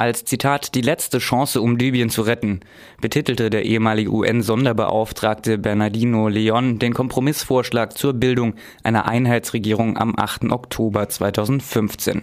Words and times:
Als 0.00 0.24
Zitat 0.24 0.74
die 0.74 0.80
letzte 0.80 1.18
Chance, 1.18 1.60
um 1.60 1.76
Libyen 1.76 2.08
zu 2.08 2.22
retten, 2.22 2.60
betitelte 3.02 3.50
der 3.50 3.66
ehemalige 3.66 4.10
UN-Sonderbeauftragte 4.10 5.58
Bernardino 5.58 6.28
Leon 6.28 6.78
den 6.78 6.94
Kompromissvorschlag 6.94 7.98
zur 7.98 8.14
Bildung 8.14 8.54
einer 8.82 9.04
Einheitsregierung 9.04 9.98
am 9.98 10.14
8. 10.16 10.52
Oktober 10.52 11.06
2015. 11.06 12.22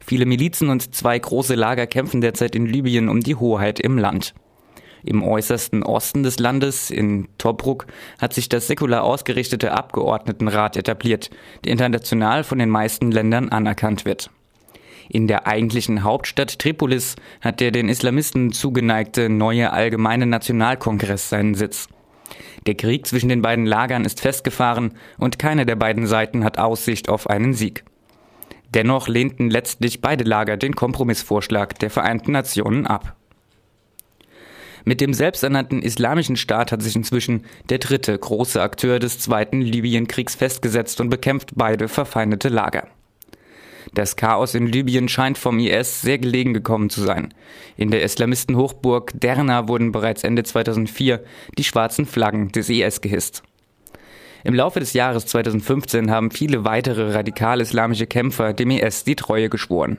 Viele 0.00 0.24
Milizen 0.24 0.70
und 0.70 0.94
zwei 0.94 1.18
große 1.18 1.54
Lager 1.54 1.86
kämpfen 1.86 2.22
derzeit 2.22 2.56
in 2.56 2.64
Libyen 2.64 3.10
um 3.10 3.20
die 3.20 3.36
Hoheit 3.36 3.78
im 3.78 3.98
Land. 3.98 4.32
Im 5.04 5.22
äußersten 5.22 5.82
Osten 5.82 6.22
des 6.22 6.38
Landes, 6.38 6.90
in 6.90 7.28
Tobruk, 7.36 7.88
hat 8.18 8.32
sich 8.32 8.48
das 8.48 8.68
säkular 8.68 9.02
ausgerichtete 9.04 9.72
Abgeordnetenrat 9.72 10.78
etabliert, 10.78 11.28
der 11.62 11.72
international 11.72 12.42
von 12.42 12.58
den 12.58 12.70
meisten 12.70 13.12
Ländern 13.12 13.50
anerkannt 13.50 14.06
wird. 14.06 14.30
In 15.12 15.26
der 15.26 15.48
eigentlichen 15.48 16.04
Hauptstadt 16.04 16.60
Tripolis 16.60 17.16
hat 17.40 17.58
der 17.58 17.72
den 17.72 17.88
Islamisten 17.88 18.52
zugeneigte 18.52 19.28
neue 19.28 19.72
Allgemeine 19.72 20.24
Nationalkongress 20.24 21.28
seinen 21.28 21.56
Sitz. 21.56 21.88
Der 22.68 22.76
Krieg 22.76 23.08
zwischen 23.08 23.28
den 23.28 23.42
beiden 23.42 23.66
Lagern 23.66 24.04
ist 24.04 24.20
festgefahren 24.20 24.94
und 25.18 25.40
keine 25.40 25.66
der 25.66 25.74
beiden 25.74 26.06
Seiten 26.06 26.44
hat 26.44 26.58
Aussicht 26.58 27.08
auf 27.08 27.28
einen 27.28 27.54
Sieg. 27.54 27.82
Dennoch 28.72 29.08
lehnten 29.08 29.50
letztlich 29.50 30.00
beide 30.00 30.22
Lager 30.22 30.56
den 30.56 30.76
Kompromissvorschlag 30.76 31.76
der 31.80 31.90
Vereinten 31.90 32.30
Nationen 32.30 32.86
ab. 32.86 33.16
Mit 34.84 35.00
dem 35.00 35.12
selbsternannten 35.12 35.82
Islamischen 35.82 36.36
Staat 36.36 36.70
hat 36.70 36.82
sich 36.82 36.94
inzwischen 36.94 37.44
der 37.68 37.78
dritte 37.78 38.16
große 38.16 38.62
Akteur 38.62 39.00
des 39.00 39.18
zweiten 39.18 39.60
Libyenkriegs 39.60 40.36
festgesetzt 40.36 41.00
und 41.00 41.10
bekämpft 41.10 41.50
beide 41.56 41.88
verfeindete 41.88 42.48
Lager. 42.48 42.86
Das 43.94 44.14
Chaos 44.14 44.54
in 44.54 44.66
Libyen 44.66 45.08
scheint 45.08 45.36
vom 45.36 45.58
IS 45.58 46.02
sehr 46.02 46.18
gelegen 46.18 46.54
gekommen 46.54 46.90
zu 46.90 47.00
sein. 47.00 47.34
In 47.76 47.90
der 47.90 48.02
Islamistenhochburg 48.02 49.12
Derna 49.14 49.66
wurden 49.66 49.90
bereits 49.90 50.22
Ende 50.22 50.44
2004 50.44 51.24
die 51.58 51.64
schwarzen 51.64 52.06
Flaggen 52.06 52.52
des 52.52 52.68
IS 52.68 53.00
gehisst. 53.00 53.42
Im 54.44 54.54
Laufe 54.54 54.80
des 54.80 54.92
Jahres 54.92 55.26
2015 55.26 56.10
haben 56.10 56.30
viele 56.30 56.64
weitere 56.64 57.12
radikal-islamische 57.12 58.06
Kämpfer 58.06 58.52
dem 58.52 58.70
IS 58.70 59.04
die 59.04 59.16
Treue 59.16 59.48
geschworen. 59.48 59.98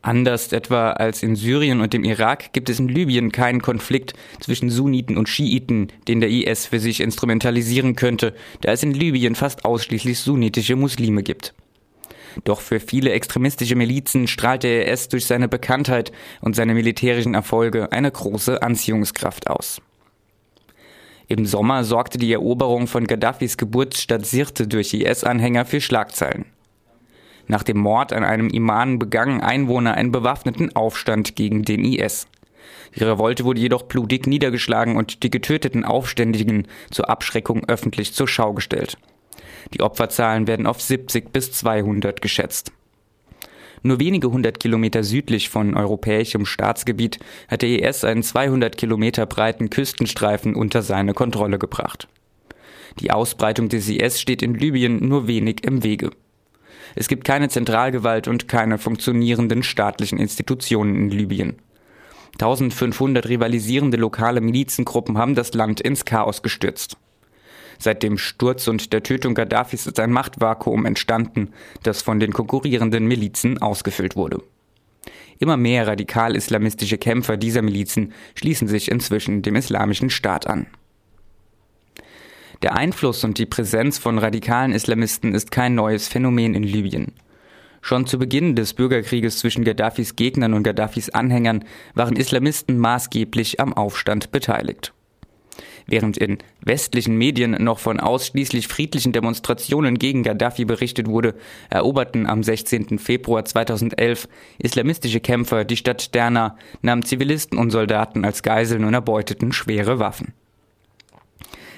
Anders 0.00 0.52
etwa 0.52 0.92
als 0.92 1.24
in 1.24 1.34
Syrien 1.34 1.80
und 1.80 1.92
dem 1.92 2.04
Irak 2.04 2.52
gibt 2.52 2.70
es 2.70 2.78
in 2.78 2.86
Libyen 2.86 3.32
keinen 3.32 3.60
Konflikt 3.60 4.14
zwischen 4.38 4.70
Sunniten 4.70 5.18
und 5.18 5.28
Schiiten, 5.28 5.88
den 6.06 6.20
der 6.20 6.30
IS 6.30 6.66
für 6.66 6.78
sich 6.78 7.00
instrumentalisieren 7.00 7.96
könnte, 7.96 8.32
da 8.60 8.70
es 8.70 8.84
in 8.84 8.94
Libyen 8.94 9.34
fast 9.34 9.64
ausschließlich 9.64 10.20
sunnitische 10.20 10.76
Muslime 10.76 11.24
gibt. 11.24 11.54
Doch 12.44 12.60
für 12.60 12.80
viele 12.80 13.12
extremistische 13.12 13.76
Milizen 13.76 14.26
strahlt 14.26 14.62
der 14.62 14.90
IS 14.90 15.08
durch 15.08 15.26
seine 15.26 15.48
Bekanntheit 15.48 16.12
und 16.40 16.54
seine 16.56 16.74
militärischen 16.74 17.34
Erfolge 17.34 17.92
eine 17.92 18.10
große 18.10 18.62
Anziehungskraft 18.62 19.48
aus. 19.48 19.80
Im 21.28 21.44
Sommer 21.44 21.82
sorgte 21.82 22.18
die 22.18 22.32
Eroberung 22.32 22.86
von 22.86 23.06
Gaddafis 23.06 23.56
Geburtsstadt 23.56 24.24
Sirte 24.24 24.68
durch 24.68 24.94
IS-Anhänger 24.94 25.64
für 25.64 25.80
Schlagzeilen. 25.80 26.44
Nach 27.48 27.62
dem 27.62 27.78
Mord 27.78 28.12
an 28.12 28.24
einem 28.24 28.48
Imam 28.48 28.98
begangen 28.98 29.40
Einwohner 29.40 29.94
einen 29.94 30.12
bewaffneten 30.12 30.74
Aufstand 30.74 31.36
gegen 31.36 31.64
den 31.64 31.84
IS. 31.84 32.28
Die 32.94 33.04
Revolte 33.04 33.44
wurde 33.44 33.60
jedoch 33.60 33.82
blutig 33.82 34.26
niedergeschlagen 34.26 34.96
und 34.96 35.22
die 35.22 35.30
getöteten 35.30 35.84
Aufständigen 35.84 36.66
zur 36.90 37.08
Abschreckung 37.10 37.68
öffentlich 37.68 38.14
zur 38.14 38.28
Schau 38.28 38.52
gestellt. 38.52 38.96
Die 39.74 39.80
Opferzahlen 39.80 40.46
werden 40.46 40.66
auf 40.66 40.80
70 40.80 41.32
bis 41.32 41.52
200 41.52 42.22
geschätzt. 42.22 42.72
Nur 43.82 44.00
wenige 44.00 44.30
hundert 44.30 44.58
Kilometer 44.58 45.04
südlich 45.04 45.48
von 45.48 45.76
europäischem 45.76 46.46
Staatsgebiet 46.46 47.20
hat 47.48 47.62
der 47.62 47.88
IS 47.88 48.04
einen 48.04 48.22
200 48.22 48.76
Kilometer 48.76 49.26
breiten 49.26 49.70
Küstenstreifen 49.70 50.54
unter 50.54 50.82
seine 50.82 51.14
Kontrolle 51.14 51.58
gebracht. 51.58 52.08
Die 53.00 53.10
Ausbreitung 53.10 53.68
des 53.68 53.88
IS 53.88 54.20
steht 54.20 54.42
in 54.42 54.54
Libyen 54.54 55.06
nur 55.06 55.28
wenig 55.28 55.64
im 55.64 55.84
Wege. 55.84 56.10
Es 56.94 57.08
gibt 57.08 57.24
keine 57.24 57.48
Zentralgewalt 57.48 58.26
und 58.26 58.48
keine 58.48 58.78
funktionierenden 58.78 59.62
staatlichen 59.62 60.18
Institutionen 60.18 60.96
in 60.96 61.10
Libyen. 61.10 61.56
1500 62.32 63.28
rivalisierende 63.28 63.96
lokale 63.96 64.40
Milizengruppen 64.40 65.18
haben 65.18 65.34
das 65.34 65.54
Land 65.54 65.80
ins 65.80 66.04
Chaos 66.04 66.42
gestürzt. 66.42 66.96
Seit 67.78 68.02
dem 68.02 68.18
Sturz 68.18 68.68
und 68.68 68.92
der 68.92 69.02
Tötung 69.02 69.34
Gaddafis 69.34 69.86
ist 69.86 70.00
ein 70.00 70.12
Machtvakuum 70.12 70.86
entstanden, 70.86 71.52
das 71.82 72.02
von 72.02 72.20
den 72.20 72.32
konkurrierenden 72.32 73.06
Milizen 73.06 73.60
ausgefüllt 73.60 74.16
wurde. 74.16 74.42
Immer 75.38 75.56
mehr 75.56 75.86
radikal-islamistische 75.86 76.98
Kämpfer 76.98 77.36
dieser 77.36 77.62
Milizen 77.62 78.12
schließen 78.34 78.68
sich 78.68 78.90
inzwischen 78.90 79.42
dem 79.42 79.56
Islamischen 79.56 80.10
Staat 80.10 80.46
an. 80.46 80.66
Der 82.62 82.74
Einfluss 82.74 83.22
und 83.22 83.38
die 83.38 83.44
Präsenz 83.44 83.98
von 83.98 84.18
radikalen 84.18 84.72
Islamisten 84.72 85.34
ist 85.34 85.50
kein 85.50 85.74
neues 85.74 86.08
Phänomen 86.08 86.54
in 86.54 86.62
Libyen. 86.62 87.12
Schon 87.82 88.06
zu 88.06 88.18
Beginn 88.18 88.56
des 88.56 88.72
Bürgerkrieges 88.74 89.38
zwischen 89.38 89.62
Gaddafis 89.62 90.16
Gegnern 90.16 90.54
und 90.54 90.62
Gaddafis 90.62 91.10
Anhängern 91.10 91.64
waren 91.94 92.16
Islamisten 92.16 92.78
maßgeblich 92.78 93.60
am 93.60 93.74
Aufstand 93.74 94.32
beteiligt. 94.32 94.92
Während 95.86 96.16
in 96.18 96.38
westlichen 96.60 97.16
Medien 97.16 97.52
noch 97.62 97.78
von 97.78 98.00
ausschließlich 98.00 98.66
friedlichen 98.66 99.12
Demonstrationen 99.12 99.98
gegen 99.98 100.24
Gaddafi 100.24 100.64
berichtet 100.64 101.06
wurde, 101.06 101.34
eroberten 101.70 102.26
am 102.26 102.42
16. 102.42 102.98
Februar 102.98 103.44
2011 103.44 104.28
islamistische 104.58 105.20
Kämpfer 105.20 105.64
die 105.64 105.76
Stadt 105.76 106.14
Derna, 106.14 106.56
nahmen 106.82 107.04
Zivilisten 107.04 107.58
und 107.58 107.70
Soldaten 107.70 108.24
als 108.24 108.42
Geiseln 108.42 108.84
und 108.84 108.94
erbeuteten 108.94 109.52
schwere 109.52 110.00
Waffen. 110.00 110.34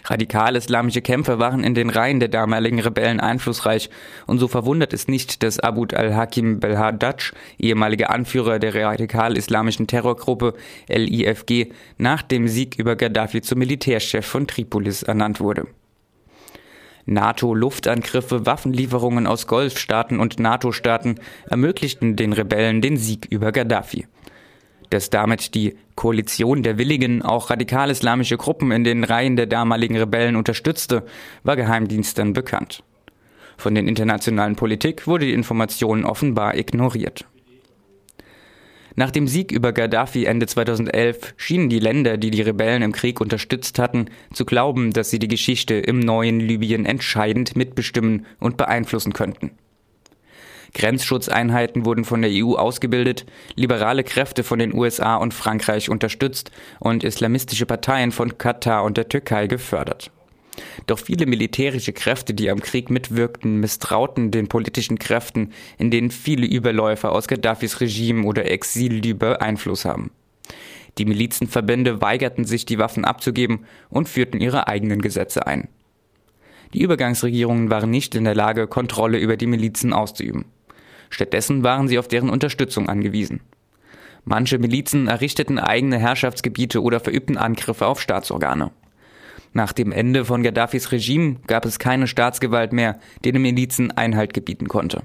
Radikal-islamische 0.05 1.03
Kämpfer 1.03 1.39
waren 1.39 1.65
in 1.65 1.75
den 1.75 1.91
Reihen 1.91 2.21
der 2.21 2.29
damaligen 2.29 2.81
Rebellen 2.81 3.21
einflussreich 3.21 3.91
und 4.27 4.39
so 4.39 4.49
verwundert 4.49 4.93
es 4.93 5.09
nicht, 5.09 5.43
dass 5.43 5.59
Abud 5.61 5.95
al-Hakim 5.95 6.61
Belhadaj, 6.61 7.33
ehemaliger 7.59 8.11
Anführer 8.11 8.59
der 8.59 8.75
radikal-islamischen 8.75 9.87
Terrorgruppe 9.87 10.55
LIFG, 10.89 11.73
nach 11.97 12.23
dem 12.23 12.49
Sieg 12.49 12.79
über 12.79 12.97
Gaddafi 12.97 13.43
zum 13.43 13.59
Militärchef 13.59 14.27
von 14.27 14.47
Tripolis 14.47 15.03
ernannt 15.03 15.41
wurde. 15.41 15.67
NATO-Luftangriffe, 17.07 18.45
Waffenlieferungen 18.45 19.27
aus 19.27 19.47
Golfstaaten 19.47 20.21
und 20.21 20.39
NATO-Staaten 20.39 21.15
ermöglichten 21.49 22.17
den 22.17 22.35
Rebellen 22.35 22.83
den 22.83 22.99
Sieg 22.99 23.27
über 23.31 23.51
Gaddafi 23.51 24.07
dass 24.91 25.11
damit 25.11 25.55
die 25.55 25.77
Koalition 25.95 26.63
der 26.63 26.79
Willigen 26.79 27.23
auch 27.23 27.51
radikal-islamische 27.51 28.37
Gruppen 28.37 28.71
in 28.71 28.85
den 28.85 29.05
Reihen 29.05 29.37
der 29.37 29.47
damaligen 29.47 29.97
Rebellen 29.97 30.37
unterstützte, 30.37 31.05
war 31.43 31.57
Geheimdiensten 31.57 32.33
bekannt. 32.33 32.83
Von 33.57 33.75
den 33.75 33.89
internationalen 33.89 34.55
Politik 34.55 35.07
wurde 35.07 35.27
die 35.27 35.33
Information 35.33 36.05
offenbar 36.05 36.57
ignoriert. 36.57 37.27
Nach 38.99 39.13
dem 39.13 39.29
Sieg 39.29 39.53
über 39.53 39.73
Gaddafi 39.73 40.25
Ende 40.25 40.47
2011 40.47 41.35
schienen 41.37 41.69
die 41.69 41.79
Länder, 41.79 42.17
die 42.17 42.33
die 42.33 42.43
Rebellen 42.43 42.83
im 42.83 42.91
Krieg 42.91 43.21
unterstützt 43.21 43.79
hatten, 43.79 44.07
zu 44.33 44.45
glauben, 44.45 44.93
dass 44.93 45.11
sie 45.11 45.21
die 45.21 45.29
Geschichte 45.29 45.75
im 45.75 46.01
neuen 46.01 46.41
Libyen 46.41 46.85
entscheidend 46.85 47.55
mitbestimmen 47.55 48.27
und 48.41 48.57
beeinflussen 48.57 49.13
könnten. 49.13 49.53
Grenzschutzeinheiten 50.75 51.85
wurden 51.85 52.05
von 52.05 52.23
der 52.23 52.31
EU 52.33 52.55
ausgebildet, 52.55 53.27
liberale 53.55 54.05
Kräfte 54.05 54.45
von 54.45 54.59
den 54.59 54.75
USA 54.75 55.17
und 55.17 55.35
Frankreich 55.35 55.89
unterstützt 55.89 56.51
und 56.79 57.05
islamistische 57.05 57.67
Parteien 57.67 58.13
von 58.13 58.39
Katar 58.39 58.85
und 58.85 58.97
der 58.97 59.09
Türkei 59.09 59.47
gefördert. 59.47 60.11
Doch 60.87 60.99
viele 60.99 61.27
militärische 61.27 61.93
Kräfte, 61.93 62.35
die 62.35 62.51
am 62.51 62.61
Krieg 62.61 62.91
mitwirkten, 62.91 63.61
misstrauten 63.61 64.31
den 64.31 64.49
politischen 64.49 64.99
Kräften, 64.99 65.53
in 65.79 65.91
denen 65.91 66.11
viele 66.11 66.47
Überläufer 66.47 67.13
aus 67.13 67.29
Gaddafis 67.29 67.81
Regime 67.81 68.25
oder 68.25 68.51
Exilliebe 68.51 69.41
Einfluss 69.41 69.85
haben. 69.85 70.11
Die 70.99 71.05
Milizenverbände 71.05 72.01
weigerten 72.01 72.45
sich, 72.45 72.67
die 72.67 72.79
Waffen 72.79 73.05
abzugeben 73.05 73.67
und 73.89 74.09
führten 74.09 74.41
ihre 74.41 74.67
eigenen 74.67 75.01
Gesetze 75.01 75.47
ein. 75.47 75.69
Die 76.75 76.83
Übergangsregierungen 76.83 77.71
waren 77.71 77.91
nicht 77.91 78.15
in 78.15 78.25
der 78.25 78.35
Lage, 78.35 78.67
Kontrolle 78.67 79.19
über 79.19 79.37
die 79.37 79.47
Milizen 79.47 79.93
auszuüben. 79.93 80.45
Stattdessen 81.11 81.63
waren 81.63 81.89
sie 81.89 81.99
auf 81.99 82.09
deren 82.09 82.31
Unterstützung 82.31 82.89
angewiesen. 82.89 83.41
Manche 84.25 84.59
Milizen 84.59 85.09
errichteten 85.09 85.59
eigene 85.59 85.99
Herrschaftsgebiete 85.99 86.83
oder 86.83 87.01
verübten 87.01 87.39
Angriffe 87.39 87.87
auf 87.87 88.01
Staatsorgane. 88.01 88.71
Nach 89.55 89.73
dem 89.73 89.93
Ende 89.93 90.25
von 90.27 90.43
Gaddafis 90.43 90.93
Regime 90.93 91.37
gab 91.47 91.65
es 91.65 91.79
keine 91.79 92.07
Staatsgewalt 92.07 92.73
mehr, 92.73 92.99
die 93.25 93.33
den 93.33 93.43
Milizen 93.43 93.91
Einhalt 93.91 94.35
gebieten 94.35 94.69
konnte. 94.69 95.03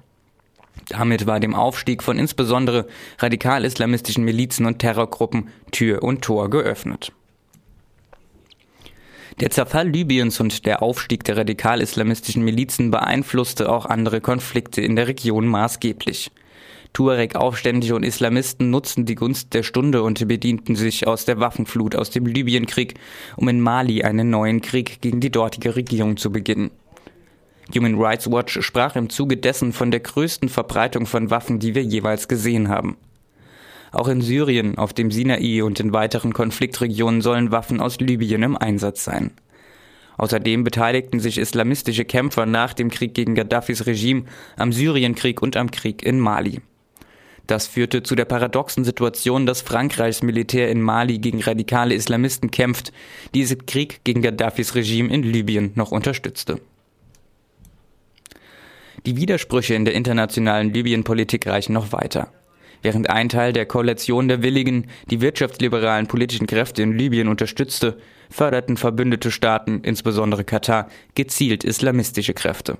Damit 0.89 1.25
war 1.25 1.39
dem 1.39 1.55
Aufstieg 1.55 2.03
von 2.03 2.19
insbesondere 2.19 2.87
radikal-islamistischen 3.19 4.25
Milizen 4.25 4.65
und 4.65 4.79
Terrorgruppen 4.79 5.49
Tür 5.71 6.03
und 6.03 6.21
Tor 6.21 6.49
geöffnet. 6.49 7.13
Der 9.39 9.49
Zerfall 9.49 9.89
Libyens 9.89 10.39
und 10.39 10.65
der 10.65 10.83
Aufstieg 10.83 11.23
der 11.23 11.37
radikal-islamistischen 11.37 12.43
Milizen 12.43 12.91
beeinflusste 12.91 13.71
auch 13.71 13.85
andere 13.85 14.21
Konflikte 14.21 14.81
in 14.81 14.95
der 14.95 15.07
Region 15.07 15.47
maßgeblich. 15.47 16.31
Tuareg-Aufständische 16.93 17.95
und 17.95 18.03
Islamisten 18.03 18.69
nutzten 18.69 19.05
die 19.05 19.15
Gunst 19.15 19.55
der 19.55 19.63
Stunde 19.63 20.03
und 20.03 20.27
bedienten 20.27 20.75
sich 20.75 21.07
aus 21.07 21.25
der 21.25 21.39
Waffenflut 21.39 21.95
aus 21.95 22.11
dem 22.11 22.27
Libyenkrieg, 22.27 22.93
um 23.35 23.47
in 23.47 23.59
Mali 23.59 24.03
einen 24.03 24.29
neuen 24.29 24.61
Krieg 24.61 25.01
gegen 25.01 25.19
die 25.19 25.31
dortige 25.31 25.75
Regierung 25.75 26.17
zu 26.17 26.31
beginnen. 26.31 26.69
Human 27.75 27.99
Rights 27.99 28.29
Watch 28.29 28.61
sprach 28.61 28.95
im 28.95 29.09
Zuge 29.09 29.37
dessen 29.37 29.73
von 29.73 29.89
der 29.89 30.01
größten 30.01 30.49
Verbreitung 30.49 31.07
von 31.07 31.31
Waffen, 31.31 31.57
die 31.57 31.73
wir 31.73 31.83
jeweils 31.83 32.27
gesehen 32.27 32.69
haben. 32.69 32.97
Auch 33.93 34.07
in 34.07 34.21
Syrien, 34.21 34.77
auf 34.79 34.91
dem 34.91 35.11
Sinai 35.11 35.61
und 35.63 35.79
in 35.79 35.93
weiteren 35.93 36.33
Konfliktregionen 36.33 37.21
sollen 37.21 37.51
Waffen 37.51 37.79
aus 37.79 37.99
Libyen 37.99 38.41
im 38.41 38.57
Einsatz 38.57 39.03
sein. 39.03 39.31
Außerdem 40.17 40.63
beteiligten 40.63 41.19
sich 41.19 41.37
islamistische 41.37 42.03
Kämpfer 42.03 42.47
nach 42.47 42.73
dem 42.73 42.89
Krieg 42.89 43.13
gegen 43.13 43.35
Gaddafis 43.35 43.85
Regime 43.85 44.25
am 44.57 44.73
Syrienkrieg 44.73 45.43
und 45.43 45.55
am 45.55 45.69
Krieg 45.69 46.03
in 46.03 46.19
Mali. 46.19 46.61
Das 47.45 47.67
führte 47.67 48.01
zu 48.01 48.15
der 48.15 48.25
paradoxen 48.25 48.83
Situation, 48.83 49.45
dass 49.45 49.61
Frankreichs 49.61 50.23
Militär 50.23 50.71
in 50.71 50.81
Mali 50.81 51.19
gegen 51.19 51.41
radikale 51.41 51.93
Islamisten 51.93 52.49
kämpft, 52.49 52.91
die 53.35 53.39
diesen 53.39 53.65
Krieg 53.67 54.03
gegen 54.03 54.23
Gaddafis 54.23 54.73
Regime 54.73 55.13
in 55.13 55.21
Libyen 55.21 55.71
noch 55.75 55.91
unterstützte. 55.91 56.59
Die 59.05 59.17
Widersprüche 59.17 59.75
in 59.75 59.85
der 59.85 59.93
internationalen 59.93 60.73
Libyenpolitik 60.73 61.45
reichen 61.45 61.73
noch 61.73 61.91
weiter. 61.91 62.31
Während 62.83 63.09
ein 63.09 63.29
Teil 63.29 63.53
der 63.53 63.65
Koalition 63.65 64.27
der 64.27 64.43
Willigen 64.43 64.87
die 65.09 65.21
wirtschaftsliberalen 65.21 66.07
politischen 66.07 66.47
Kräfte 66.47 66.83
in 66.83 66.97
Libyen 66.97 67.29
unterstützte, 67.29 67.97
förderten 68.29 68.75
verbündete 68.75 69.31
Staaten, 69.31 69.79
insbesondere 69.83 70.43
Katar, 70.43 70.89
gezielt 71.15 71.63
islamistische 71.63 72.33
Kräfte. 72.33 72.77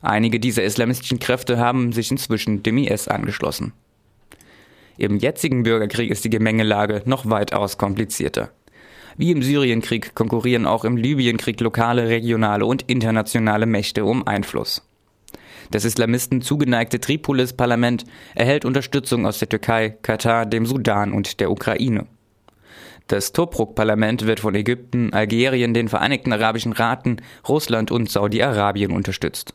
Einige 0.00 0.40
dieser 0.40 0.64
islamistischen 0.64 1.20
Kräfte 1.20 1.58
haben 1.58 1.92
sich 1.92 2.10
inzwischen 2.10 2.62
dem 2.62 2.78
IS 2.78 3.06
angeschlossen. 3.06 3.74
Im 4.96 5.18
jetzigen 5.18 5.62
Bürgerkrieg 5.62 6.10
ist 6.10 6.24
die 6.24 6.30
Gemengelage 6.30 7.02
noch 7.04 7.28
weitaus 7.28 7.76
komplizierter. 7.76 8.50
Wie 9.18 9.30
im 9.30 9.42
Syrienkrieg 9.42 10.14
konkurrieren 10.14 10.66
auch 10.66 10.84
im 10.84 10.96
Libyenkrieg 10.96 11.60
lokale, 11.60 12.08
regionale 12.08 12.64
und 12.64 12.82
internationale 12.82 13.66
Mächte 13.66 14.06
um 14.06 14.26
Einfluss. 14.26 14.82
Das 15.72 15.86
Islamisten 15.86 16.42
zugeneigte 16.42 17.00
Tripolis-Parlament 17.00 18.04
erhält 18.34 18.66
Unterstützung 18.66 19.24
aus 19.24 19.38
der 19.38 19.48
Türkei, 19.48 19.88
Katar, 20.02 20.44
dem 20.44 20.66
Sudan 20.66 21.14
und 21.14 21.40
der 21.40 21.50
Ukraine. 21.50 22.06
Das 23.06 23.32
Tobruk-Parlament 23.32 24.26
wird 24.26 24.40
von 24.40 24.54
Ägypten, 24.54 25.14
Algerien, 25.14 25.72
den 25.72 25.88
Vereinigten 25.88 26.30
Arabischen 26.30 26.72
Raten, 26.72 27.16
Russland 27.48 27.90
und 27.90 28.10
Saudi-Arabien 28.10 28.92
unterstützt. 28.92 29.54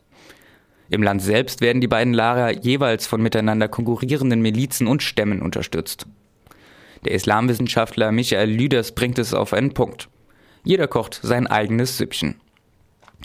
Im 0.90 1.04
Land 1.04 1.22
selbst 1.22 1.60
werden 1.60 1.80
die 1.80 1.86
beiden 1.86 2.14
Lager 2.14 2.50
jeweils 2.50 3.06
von 3.06 3.22
miteinander 3.22 3.68
konkurrierenden 3.68 4.42
Milizen 4.42 4.88
und 4.88 5.04
Stämmen 5.04 5.40
unterstützt. 5.40 6.06
Der 7.04 7.12
Islamwissenschaftler 7.12 8.10
Michael 8.10 8.50
Lüders 8.50 8.92
bringt 8.92 9.20
es 9.20 9.34
auf 9.34 9.52
einen 9.52 9.72
Punkt. 9.72 10.08
Jeder 10.64 10.88
kocht 10.88 11.20
sein 11.22 11.46
eigenes 11.46 11.96
Süppchen. 11.96 12.40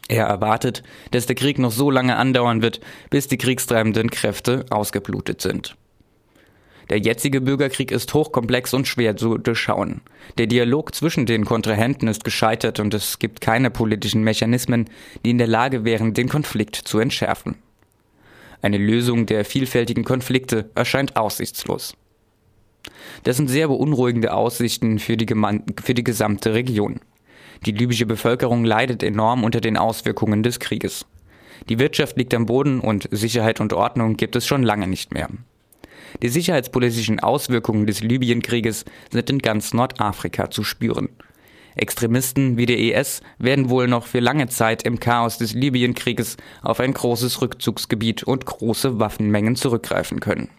Er 0.08 0.26
erwartet, 0.26 0.84
dass 1.12 1.26
der 1.26 1.36
Krieg 1.36 1.60
noch 1.60 1.72
so 1.72 1.90
lange 1.90 2.18
andauern 2.18 2.62
wird, 2.62 2.82
bis 3.10 3.28
die 3.28 3.38
kriegstreibenden 3.38 4.10
Kräfte 4.10 4.66
ausgeblutet 4.70 5.42
sind. 5.42 5.76
Der 6.90 7.00
jetzige 7.00 7.40
Bürgerkrieg 7.40 7.92
ist 7.92 8.14
hochkomplex 8.14 8.74
und 8.74 8.88
schwer 8.88 9.16
zu 9.16 9.38
durchschauen. 9.38 10.02
Der 10.38 10.48
Dialog 10.48 10.94
zwischen 10.94 11.26
den 11.26 11.46
Kontrahenten 11.46 12.10
ist 12.10 12.26
gescheitert 12.26 12.80
und 12.80 12.94
es 12.94 13.20
gibt 13.20 13.40
keine 13.40 13.72
politischen 13.72 14.24
Mechanismen, 14.24 14.90
die 15.26 15.32
in 15.32 15.38
der 15.38 15.48
Lage 15.48 15.86
wären, 15.86 16.14
den 16.14 16.28
Konflikt 16.28 16.76
zu 16.76 17.00
entschärfen. 17.00 17.56
Eine 18.62 18.78
Lösung 18.78 19.26
der 19.26 19.46
vielfältigen 19.46 20.04
Konflikte 20.04 20.70
erscheint 20.76 21.16
aussichtslos. 21.16 21.96
Das 23.24 23.38
sind 23.38 23.50
sehr 23.50 23.70
beunruhigende 23.70 24.34
Aussichten 24.34 25.00
für 25.00 25.16
die, 25.16 25.34
für 25.84 25.94
die 25.94 26.04
gesamte 26.04 26.54
Region. 26.54 27.00
Die 27.66 27.72
libysche 27.72 28.06
Bevölkerung 28.06 28.66
leidet 28.66 29.04
enorm 29.04 29.44
unter 29.44 29.62
den 29.62 29.78
Auswirkungen 29.78 30.44
des 30.44 30.60
Krieges. 30.60 31.06
Die 31.70 31.80
Wirtschaft 31.80 32.18
liegt 32.18 32.34
am 32.34 32.46
Boden 32.46 32.82
und 32.82 33.08
Sicherheit 33.12 33.62
und 33.62 33.72
Ordnung 33.72 34.18
gibt 34.18 34.36
es 34.36 34.46
schon 34.46 34.64
lange 34.64 34.88
nicht 34.88 35.14
mehr. 35.14 35.30
Die 36.22 36.30
sicherheitspolitischen 36.30 37.22
Auswirkungen 37.22 37.88
des 37.88 38.02
Libyenkrieges 38.02 38.84
sind 39.12 39.30
in 39.30 39.40
ganz 39.40 39.74
Nordafrika 39.74 40.52
zu 40.52 40.64
spüren. 40.64 41.10
Extremisten 41.76 42.58
wie 42.58 42.66
der 42.66 42.78
IS 42.78 43.22
werden 43.40 43.70
wohl 43.70 43.88
noch 43.88 44.06
für 44.06 44.20
lange 44.20 44.48
Zeit 44.48 44.84
im 44.84 45.00
Chaos 45.00 45.38
des 45.38 45.54
Libyenkrieges 45.54 46.38
auf 46.62 46.80
ein 46.80 46.94
großes 46.94 47.42
Rückzugsgebiet 47.42 48.24
und 48.24 48.46
große 48.46 49.00
Waffenmengen 49.00 49.56
zurückgreifen 49.56 50.20
können. 50.20 50.50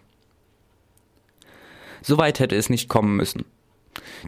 Soweit 2.01 2.39
hätte 2.39 2.55
es 2.55 2.69
nicht 2.69 2.89
kommen 2.89 3.15
müssen. 3.15 3.45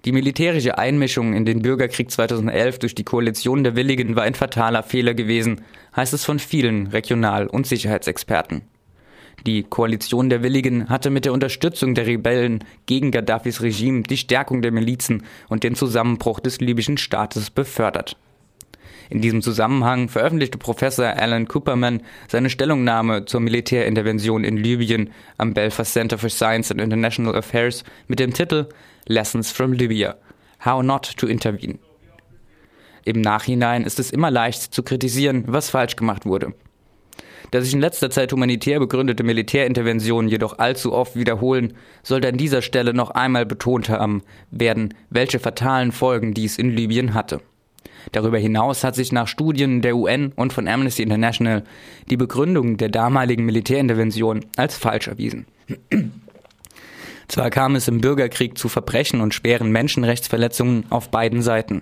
Die 0.06 0.12
militärische 0.12 0.78
Einmischung 0.78 1.34
in 1.34 1.46
den 1.46 1.62
Bürgerkrieg 1.62 2.12
2011 2.12 2.80
durch 2.80 2.96
die 2.96 3.04
Koalition 3.04 3.64
der 3.64 3.76
Willigen 3.76 4.16
war 4.16 4.24
ein 4.24 4.36
fataler 4.36 4.84
Fehler 4.84 5.14
gewesen, 5.14 5.62
heißt 5.96 6.14
es 6.14 6.24
von 6.24 6.40
vielen 6.40 6.88
Regional- 6.88 7.48
und 7.48 7.68
Sicherheitsexperten. 7.68 8.62
Die 9.46 9.64
Koalition 9.64 10.30
der 10.30 10.44
Willigen 10.44 10.90
hatte 10.90 11.10
mit 11.10 11.26
der 11.26 11.34
Unterstützung 11.34 11.94
der 11.96 12.08
Rebellen 12.08 12.64
gegen 12.86 13.12
Gaddafis 13.12 13.62
Regime 13.62 14.04
die 14.04 14.18
Stärkung 14.18 14.62
der 14.62 14.72
Milizen 14.72 15.24
und 15.48 15.64
den 15.64 15.76
Zusammenbruch 15.76 16.40
des 16.40 16.60
libyschen 16.60 16.98
Staates 16.98 17.50
befördert. 17.50 18.18
In 19.10 19.22
diesem 19.22 19.42
Zusammenhang 19.42 20.10
veröffentlichte 20.10 20.58
Professor 20.58 21.06
Alan 21.06 21.48
Cooperman 21.48 22.02
seine 22.28 22.50
Stellungnahme 22.50 23.26
zur 23.26 23.40
Militärintervention 23.40 24.44
in 24.44 24.58
Libyen 24.58 25.12
am 25.38 25.54
Belfast 25.54 25.94
Center 25.94 26.18
for 26.18 26.30
Science 26.30 26.72
and 26.72 26.82
International 26.82 27.36
Affairs 27.36 27.84
mit 28.08 28.20
dem 28.20 28.34
Titel 28.34 28.68
Lessons 29.06 29.52
from 29.52 29.72
Libya 29.74 30.16
How 30.66 30.84
Not 30.84 31.16
to 31.18 31.28
Intervene. 31.28 31.80
Im 33.06 33.22
Nachhinein 33.22 33.86
ist 33.86 34.00
es 34.00 34.12
immer 34.12 34.30
leicht 34.30 34.74
zu 34.74 34.84
kritisieren, 34.84 35.46
was 35.48 35.70
falsch 35.70 35.96
gemacht 35.96 36.26
wurde. 36.26 36.54
Da 37.52 37.62
sich 37.62 37.74
in 37.74 37.80
letzter 37.80 38.10
Zeit 38.10 38.34
humanitär 38.34 38.80
begründete 38.80 39.24
Militärinterventionen 39.24 40.30
jedoch 40.30 40.60
allzu 40.60 40.92
oft 40.92 41.16
wiederholen, 41.16 41.78
sollte 42.04 42.28
an 42.28 42.36
dieser 42.36 42.62
Stelle 42.62 42.94
noch 42.94 43.12
einmal 43.12 43.46
betont 43.46 43.88
haben 43.90 44.24
werden, 44.52 44.94
welche 45.10 45.40
fatalen 45.40 45.94
Folgen 45.94 46.34
dies 46.34 46.58
in 46.58 46.72
Libyen 46.72 47.14
hatte. 47.14 47.40
Darüber 48.12 48.38
hinaus 48.38 48.84
hat 48.84 48.96
sich 48.96 49.12
nach 49.12 49.28
Studien 49.28 49.82
der 49.82 49.96
UN 49.96 50.32
und 50.36 50.54
von 50.54 50.68
Amnesty 50.68 51.04
International 51.04 51.64
die 52.10 52.18
Begründung 52.18 52.78
der 52.78 52.90
damaligen 52.90 53.46
Militärintervention 53.46 54.46
als 54.56 54.78
falsch 54.78 55.08
erwiesen. 55.08 55.46
Zwar 57.28 57.50
kam 57.50 57.76
es 57.76 57.88
im 57.88 58.00
Bürgerkrieg 58.00 58.58
zu 58.58 58.70
Verbrechen 58.70 59.20
und 59.20 59.34
schweren 59.34 59.72
Menschenrechtsverletzungen 59.72 60.86
auf 60.90 61.12
beiden 61.12 61.42
Seiten. 61.42 61.82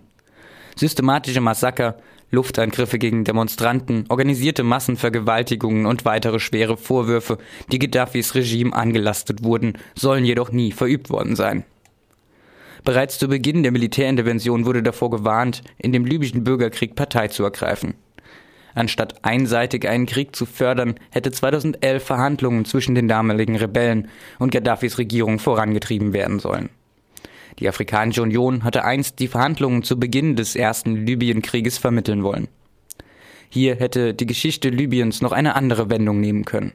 Systematische 0.76 1.40
Massaker, 1.40 1.98
Luftangriffe 2.32 2.98
gegen 2.98 3.24
Demonstranten, 3.24 4.06
organisierte 4.10 4.64
Massenvergewaltigungen 4.64 5.86
und 5.86 6.04
weitere 6.04 6.40
schwere 6.40 6.76
Vorwürfe, 6.76 7.38
die 7.72 7.80
Gaddafis 7.80 8.34
Regime 8.36 8.74
angelastet 8.74 9.44
wurden, 9.44 9.74
sollen 9.94 10.26
jedoch 10.26 10.52
nie 10.52 10.72
verübt 10.72 11.10
worden 11.10 11.36
sein. 11.36 11.64
Bereits 12.86 13.18
zu 13.18 13.28
Beginn 13.28 13.64
der 13.64 13.72
Militärintervention 13.72 14.68
wurde 14.68 14.84
davor 14.84 15.10
gewarnt, 15.10 15.64
in 15.80 15.92
dem 15.92 16.06
libyschen 16.06 16.44
Bürgerkrieg 16.44 16.96
Partei 16.96 17.28
zu 17.30 17.44
ergreifen. 17.44 17.96
Anstatt 18.76 19.26
einseitig 19.26 19.88
einen 19.88 20.06
Krieg 20.06 20.36
zu 20.36 20.46
fördern, 20.46 20.94
hätte 21.10 21.32
2011 21.32 22.04
Verhandlungen 22.04 22.64
zwischen 22.64 22.94
den 22.94 23.08
damaligen 23.08 23.56
Rebellen 23.56 24.10
und 24.38 24.52
Gaddafis 24.52 25.00
Regierung 25.00 25.40
vorangetrieben 25.40 26.14
werden 26.14 26.40
sollen. 26.40 26.70
Die 27.58 27.68
Afrikanische 27.68 28.22
Union 28.22 28.64
hatte 28.64 28.84
einst 28.84 29.18
die 29.18 29.30
Verhandlungen 29.30 29.82
zu 29.82 30.00
Beginn 30.00 30.36
des 30.36 30.56
ersten 30.56 31.08
Libyenkrieges 31.08 31.80
vermitteln 31.80 32.22
wollen. 32.22 32.50
Hier 33.50 33.78
hätte 33.78 34.14
die 34.14 34.28
Geschichte 34.28 34.70
Libyens 34.70 35.22
noch 35.22 35.32
eine 35.32 35.56
andere 35.56 35.90
Wendung 35.90 36.20
nehmen 36.20 36.46
können. 36.46 36.74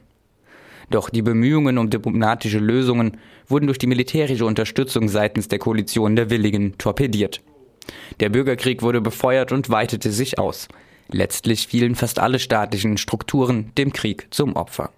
Doch 0.91 1.09
die 1.09 1.21
Bemühungen 1.21 1.77
um 1.77 1.89
diplomatische 1.89 2.59
Lösungen 2.59 3.17
wurden 3.47 3.67
durch 3.67 3.77
die 3.77 3.87
militärische 3.87 4.45
Unterstützung 4.45 5.07
seitens 5.07 5.47
der 5.47 5.57
Koalition 5.57 6.17
der 6.17 6.29
Willigen 6.29 6.77
torpediert. 6.77 7.41
Der 8.19 8.29
Bürgerkrieg 8.29 8.81
wurde 8.81 8.99
befeuert 8.99 9.53
und 9.53 9.69
weitete 9.69 10.11
sich 10.11 10.37
aus. 10.37 10.67
Letztlich 11.09 11.67
fielen 11.67 11.95
fast 11.95 12.19
alle 12.19 12.39
staatlichen 12.39 12.97
Strukturen 12.97 13.71
dem 13.77 13.93
Krieg 13.93 14.27
zum 14.31 14.57
Opfer. 14.57 14.91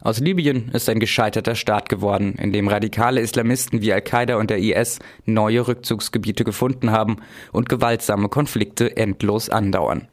Aus 0.00 0.20
Libyen 0.20 0.68
ist 0.72 0.88
ein 0.88 1.00
gescheiterter 1.00 1.56
Staat 1.56 1.88
geworden, 1.88 2.36
in 2.40 2.52
dem 2.52 2.68
radikale 2.68 3.20
Islamisten 3.20 3.82
wie 3.82 3.92
Al-Qaida 3.92 4.36
und 4.36 4.48
der 4.48 4.58
IS 4.58 5.00
neue 5.24 5.66
Rückzugsgebiete 5.66 6.44
gefunden 6.44 6.92
haben 6.92 7.16
und 7.52 7.68
gewaltsame 7.68 8.28
Konflikte 8.28 8.96
endlos 8.96 9.50
andauern. 9.50 10.06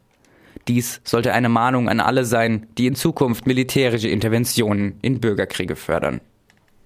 Dies 0.68 1.02
sollte 1.04 1.34
eine 1.34 1.50
Mahnung 1.50 1.90
an 1.90 2.00
alle 2.00 2.26
sein, 2.26 2.68
die 2.78 2.88
in 2.88 2.96
Zukunft 2.96 3.46
militärische 3.46 4.10
Interventionen 4.10 4.98
in 5.02 5.20
Bürgerkriege 5.20 5.76
fördern. 5.76 6.22